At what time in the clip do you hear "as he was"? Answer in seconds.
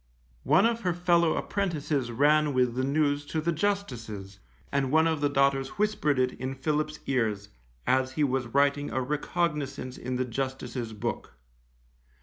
7.85-8.47